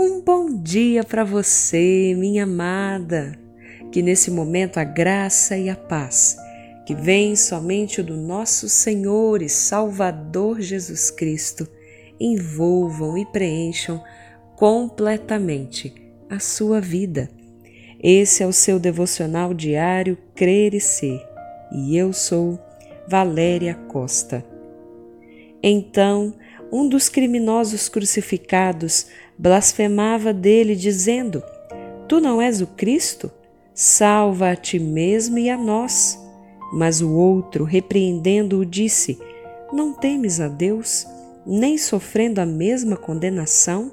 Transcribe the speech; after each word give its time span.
Um 0.00 0.20
bom 0.20 0.46
dia 0.62 1.02
para 1.02 1.24
você, 1.24 2.14
minha 2.16 2.44
amada. 2.44 3.36
Que 3.90 4.00
nesse 4.00 4.30
momento 4.30 4.78
a 4.78 4.84
graça 4.84 5.58
e 5.58 5.68
a 5.68 5.74
paz, 5.74 6.36
que 6.86 6.94
vem 6.94 7.34
somente 7.34 8.00
do 8.00 8.16
nosso 8.16 8.68
Senhor 8.68 9.42
e 9.42 9.48
Salvador 9.48 10.60
Jesus 10.60 11.10
Cristo, 11.10 11.66
envolvam 12.20 13.18
e 13.18 13.26
preencham 13.26 14.00
completamente 14.54 15.92
a 16.30 16.38
sua 16.38 16.80
vida. 16.80 17.28
Esse 18.00 18.44
é 18.44 18.46
o 18.46 18.52
seu 18.52 18.78
devocional 18.78 19.52
diário 19.52 20.16
Crer 20.32 20.74
e 20.74 20.80
Ser, 20.80 21.20
e 21.72 21.96
eu 21.96 22.12
sou 22.12 22.56
Valéria 23.08 23.74
Costa. 23.74 24.46
Então, 25.60 26.32
um 26.70 26.88
dos 26.88 27.08
criminosos 27.08 27.88
crucificados 27.88 29.06
blasfemava 29.38 30.32
dele, 30.32 30.74
dizendo: 30.74 31.42
Tu 32.08 32.20
não 32.20 32.42
és 32.42 32.60
o 32.60 32.66
Cristo? 32.66 33.30
Salva 33.72 34.50
a 34.50 34.56
ti 34.56 34.78
mesmo 34.80 35.38
e 35.38 35.48
a 35.48 35.56
nós. 35.56 36.18
Mas 36.72 37.00
o 37.00 37.12
outro, 37.12 37.64
repreendendo-o, 37.64 38.66
disse: 38.66 39.18
Não 39.72 39.92
temes 39.92 40.40
a 40.40 40.48
Deus, 40.48 41.06
nem 41.46 41.78
sofrendo 41.78 42.40
a 42.40 42.46
mesma 42.46 42.96
condenação? 42.96 43.92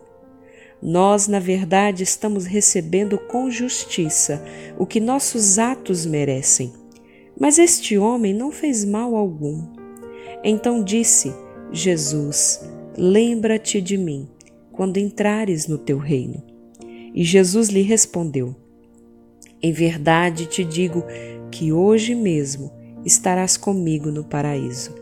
Nós, 0.81 1.27
na 1.27 1.39
verdade, 1.39 2.03
estamos 2.03 2.45
recebendo 2.45 3.17
com 3.17 3.49
justiça 3.49 4.43
o 4.77 4.85
que 4.85 4.99
nossos 4.99 5.57
atos 5.57 6.05
merecem. 6.05 6.73
Mas 7.39 7.57
este 7.57 7.97
homem 7.97 8.33
não 8.33 8.51
fez 8.51 8.83
mal 8.83 9.15
algum. 9.15 9.67
Então 10.43 10.83
disse: 10.83 11.33
Jesus, 11.71 12.61
lembra-te 12.97 13.79
de 13.79 13.97
mim 13.97 14.34
quando 14.75 14.97
entrares 14.97 15.67
no 15.67 15.77
teu 15.77 15.97
reino. 15.97 16.43
E 17.13 17.23
Jesus 17.23 17.69
lhe 17.69 17.81
respondeu: 17.81 18.55
Em 19.61 19.71
verdade 19.71 20.45
te 20.45 20.63
digo 20.63 21.03
que 21.49 21.71
hoje 21.71 22.13
mesmo 22.13 22.71
estarás 23.05 23.55
comigo 23.57 24.11
no 24.11 24.23
paraíso. 24.23 24.93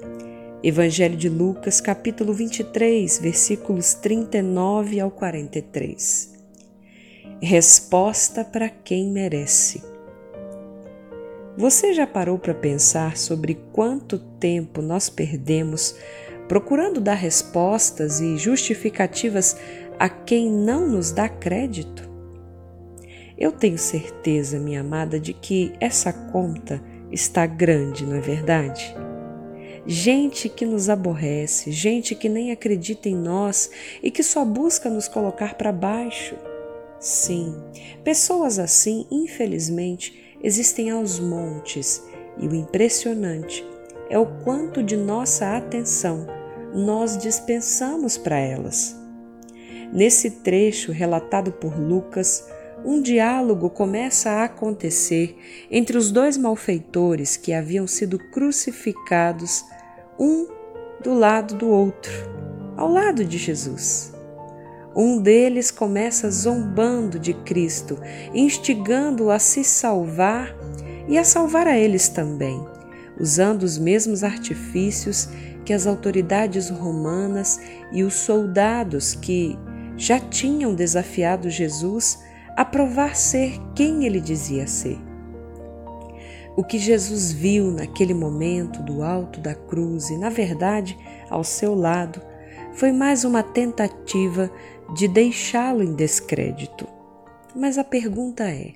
Evangelho 0.62 1.18
de 1.18 1.28
Lucas, 1.28 1.82
capítulo 1.82 2.34
23, 2.34 3.20
versículos 3.20 3.96
39 3.96 5.00
ao 5.00 5.12
43. 5.12 6.32
Resposta 7.42 8.46
para 8.46 8.70
quem 8.70 9.12
merece. 9.12 9.84
Você 11.58 11.94
já 11.94 12.08
parou 12.08 12.40
para 12.40 12.54
pensar 12.54 13.18
sobre 13.18 13.56
quanto 13.74 14.18
tempo 14.18 14.82
nós 14.82 15.10
perdemos 15.10 15.96
procurando 16.48 17.00
dar 17.00 17.16
respostas 17.16 18.20
e 18.20 18.38
justificativas 18.38 19.58
a 20.00 20.10
quem 20.10 20.50
não 20.50 20.88
nos 20.88 21.12
dá 21.12 21.30
crédito? 21.30 22.10
Eu 23.38 23.52
tenho 23.52 23.78
certeza, 23.78 24.60
minha 24.60 24.82
amada, 24.82 25.20
de 25.20 25.34
que 25.34 25.74
essa 25.80 26.14
conta 26.14 26.84
está 27.12 27.46
grande, 27.46 28.06
não 28.06 28.16
é 28.16 28.22
verdade? 28.22 28.96
Gente 29.86 30.48
que 30.48 30.66
nos 30.66 30.90
aborrece, 30.90 31.72
gente 31.72 32.16
que 32.16 32.30
nem 32.30 32.52
acredita 32.52 33.10
em 33.10 33.16
nós 33.16 33.70
e 34.02 34.10
que 34.10 34.24
só 34.24 34.46
busca 34.46 34.90
nos 34.90 35.08
colocar 35.08 35.56
para 35.56 35.72
baixo. 35.72 36.36
Sim, 37.00 37.54
pessoas 38.04 38.60
assim, 38.60 39.06
infelizmente, 39.12 40.38
existem 40.42 40.90
aos 40.90 41.20
montes 41.20 42.02
e 42.38 42.48
o 42.48 42.56
impressionante 42.56 43.73
é 44.10 44.18
o 44.18 44.26
quanto 44.26 44.84
de 44.84 44.98
nossa 44.98 45.56
atenção 45.58 46.28
nós 46.74 47.18
dispensamos 47.18 48.18
para 48.18 48.38
elas. 48.38 48.96
Nesse 49.92 50.32
trecho 50.32 50.92
relatado 50.92 51.52
por 51.52 51.80
Lucas, 51.80 52.48
um 52.84 53.02
diálogo 53.02 53.70
começa 53.70 54.30
a 54.30 54.44
acontecer 54.46 55.38
entre 55.70 55.98
os 55.98 56.12
dois 56.12 56.38
malfeitores 56.38 57.38
que 57.38 57.54
haviam 57.54 57.88
sido 57.88 58.18
crucificados, 58.32 59.64
um 60.20 60.48
do 61.02 61.14
lado 61.14 61.56
do 61.56 61.68
outro, 61.70 62.12
ao 62.76 62.90
lado 62.90 63.24
de 63.24 63.38
Jesus. 63.38 64.12
Um 64.96 65.20
deles 65.20 65.72
começa 65.72 66.30
zombando 66.30 67.18
de 67.18 67.34
Cristo, 67.34 67.98
instigando-o 68.34 69.32
a 69.32 69.40
se 69.40 69.64
salvar 69.64 70.56
e 71.08 71.18
a 71.18 71.24
salvar 71.24 71.68
a 71.68 71.78
eles 71.78 72.10
também, 72.10 72.64
usando 73.20 73.64
os 73.64 73.78
mesmos 73.78 74.24
artifícios 74.24 75.30
que 75.66 75.74
as 75.74 75.88
autoridades 75.88 76.70
romanas 76.70 77.60
e 77.92 78.04
os 78.04 78.14
soldados 78.14 79.14
que 79.16 79.58
já 79.96 80.20
tinham 80.20 80.74
desafiado 80.74 81.50
Jesus 81.50 82.20
a 82.56 82.66
provar 82.66 83.16
ser 83.16 83.60
quem 83.76 84.06
ele 84.06 84.20
dizia 84.20 84.68
ser. 84.68 85.00
O 86.56 86.64
que 86.64 86.78
Jesus 86.78 87.32
viu 87.32 87.72
naquele 87.72 88.14
momento 88.14 88.84
do 88.84 89.02
alto 89.02 89.40
da 89.40 89.56
cruz 89.56 90.10
e, 90.10 90.18
na 90.18 90.30
verdade, 90.30 90.98
ao 91.30 91.44
seu 91.44 91.74
lado, 91.74 92.22
foi 92.74 92.92
mais 92.92 93.24
uma 93.24 93.42
tentativa 93.42 94.52
de 94.96 95.08
deixá-lo 95.08 95.82
em 95.82 95.96
descrédito. 95.96 96.88
Mas 97.56 97.78
a 97.78 97.84
pergunta 97.84 98.44
é: 98.44 98.74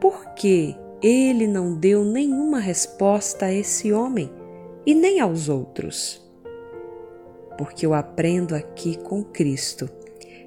por 0.00 0.34
que 0.34 0.76
ele 1.02 1.46
não 1.46 1.74
deu 1.74 2.04
nenhuma 2.04 2.60
resposta 2.60 3.46
a 3.46 3.52
esse 3.52 3.92
homem 3.92 4.30
e 4.84 4.94
nem 4.94 5.20
aos 5.20 5.48
outros. 5.48 6.22
Porque 7.56 7.86
eu 7.86 7.94
aprendo 7.94 8.54
aqui 8.54 8.98
com 8.98 9.22
Cristo 9.22 9.88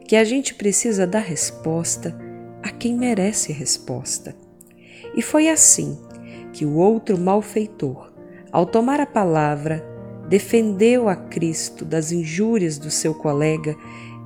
que 0.08 0.16
a 0.16 0.24
gente 0.24 0.54
precisa 0.54 1.08
dar 1.08 1.20
resposta 1.22 2.16
a 2.62 2.70
quem 2.70 2.96
merece 2.96 3.52
resposta. 3.52 4.36
E 5.16 5.22
foi 5.22 5.50
assim 5.50 5.98
que 6.52 6.66
o 6.66 6.76
outro 6.76 7.18
malfeitor, 7.18 8.12
ao 8.52 8.66
tomar 8.66 9.00
a 9.00 9.06
palavra, 9.06 9.84
defendeu 10.30 11.10
a 11.10 11.16
Cristo 11.16 11.84
das 11.84 12.12
injúrias 12.12 12.78
do 12.78 12.92
seu 12.92 13.14
colega 13.14 13.76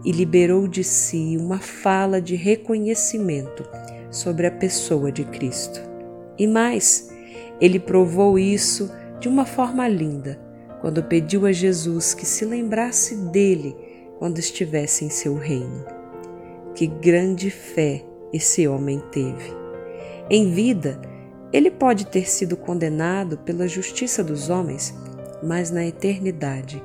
e 0.04 0.12
liberou 0.12 0.68
de 0.68 0.84
si 0.84 1.38
uma 1.40 1.60
fala 1.60 2.22
de 2.22 2.36
reconhecimento 2.36 3.64
sobre 4.12 4.46
a 4.48 4.52
pessoa 4.52 5.12
de 5.12 5.24
Cristo. 5.26 5.97
E 6.38 6.46
mais, 6.46 7.10
ele 7.60 7.80
provou 7.80 8.38
isso 8.38 8.92
de 9.20 9.28
uma 9.28 9.46
forma 9.46 9.88
linda 9.88 10.40
quando 10.82 11.04
pediu 11.04 11.46
a 11.46 11.52
Jesus 11.52 12.14
que 12.14 12.26
se 12.26 12.46
lembrasse 12.46 13.16
dele 13.16 13.76
quando 14.20 14.40
estivesse 14.40 15.04
em 15.06 15.10
seu 15.10 15.36
reino. 15.36 15.86
Que 16.76 16.86
grande 16.86 17.50
fé 17.50 18.04
esse 18.32 18.68
homem 18.68 19.02
teve! 19.12 19.56
Em 20.30 20.52
vida, 20.52 21.00
ele 21.52 21.72
pode 21.72 22.06
ter 22.08 22.30
sido 22.30 22.58
condenado 22.58 23.38
pela 23.40 23.68
justiça 23.68 24.24
dos 24.24 24.50
homens, 24.50 24.94
mas 25.42 25.72
na 25.72 25.86
eternidade 25.86 26.84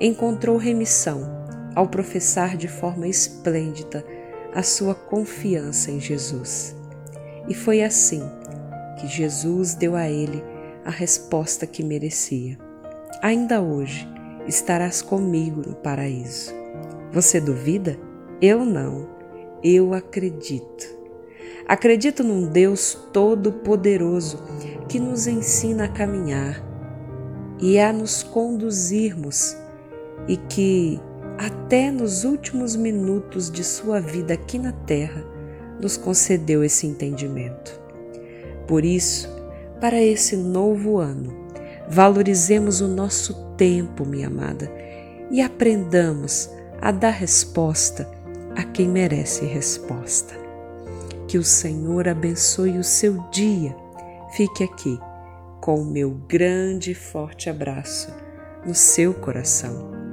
encontrou 0.00 0.56
remissão 0.56 1.44
ao 1.74 1.88
professar 1.88 2.56
de 2.56 2.68
forma 2.68 3.08
esplêndida 3.08 4.04
a 4.54 4.62
sua 4.62 4.94
confiança 4.94 5.90
em 5.90 5.98
Jesus. 5.98 6.76
E 7.48 7.54
foi 7.54 7.82
assim 7.82 8.22
que 8.94 9.06
Jesus 9.06 9.74
deu 9.74 9.96
a 9.96 10.08
ele 10.08 10.42
a 10.84 10.90
resposta 10.90 11.66
que 11.66 11.82
merecia. 11.82 12.58
Ainda 13.22 13.60
hoje 13.60 14.08
estarás 14.46 15.00
comigo 15.00 15.62
no 15.66 15.74
paraíso. 15.74 16.52
Você 17.12 17.40
duvida? 17.40 17.98
Eu 18.40 18.64
não. 18.64 19.08
Eu 19.62 19.94
acredito. 19.94 20.94
Acredito 21.66 22.22
num 22.22 22.46
Deus 22.46 22.94
todo-poderoso 23.12 24.42
que 24.88 25.00
nos 25.00 25.26
ensina 25.26 25.84
a 25.84 25.88
caminhar 25.88 26.62
e 27.58 27.78
a 27.78 27.92
nos 27.92 28.22
conduzirmos 28.22 29.56
e 30.28 30.36
que, 30.36 31.00
até 31.38 31.90
nos 31.90 32.24
últimos 32.24 32.76
minutos 32.76 33.50
de 33.50 33.64
sua 33.64 34.00
vida 34.00 34.34
aqui 34.34 34.58
na 34.58 34.72
terra, 34.72 35.24
nos 35.80 35.96
concedeu 35.96 36.62
esse 36.62 36.86
entendimento. 36.86 37.83
Por 38.66 38.84
isso, 38.84 39.28
para 39.80 40.00
esse 40.02 40.36
novo 40.36 40.98
ano. 40.98 41.44
Valorizemos 41.88 42.80
o 42.80 42.88
nosso 42.88 43.34
tempo, 43.56 44.06
minha 44.06 44.28
amada, 44.28 44.70
e 45.30 45.42
aprendamos 45.42 46.50
a 46.80 46.90
dar 46.90 47.10
resposta 47.10 48.10
a 48.56 48.62
quem 48.62 48.88
merece 48.88 49.44
resposta. 49.44 50.34
Que 51.28 51.36
o 51.36 51.44
Senhor 51.44 52.08
abençoe 52.08 52.78
o 52.78 52.84
seu 52.84 53.18
dia. 53.30 53.76
Fique 54.36 54.64
aqui 54.64 54.98
com 55.60 55.80
o 55.80 55.84
meu 55.84 56.10
grande 56.28 56.92
e 56.92 56.94
forte 56.94 57.48
abraço 57.50 58.12
no 58.66 58.74
seu 58.74 59.14
coração. 59.14 60.03